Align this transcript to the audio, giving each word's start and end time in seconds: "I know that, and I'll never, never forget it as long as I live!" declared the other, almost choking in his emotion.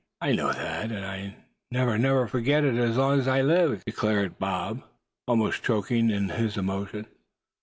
"I 0.19 0.31
know 0.31 0.51
that, 0.51 0.91
and 0.91 1.05
I'll 1.05 1.31
never, 1.69 1.95
never 1.99 2.25
forget 2.25 2.63
it 2.63 2.73
as 2.73 2.97
long 2.97 3.19
as 3.19 3.27
I 3.27 3.43
live!" 3.43 3.83
declared 3.85 4.33
the 4.39 4.45
other, 4.47 4.81
almost 5.27 5.61
choking 5.61 6.09
in 6.09 6.27
his 6.29 6.57
emotion. 6.57 7.05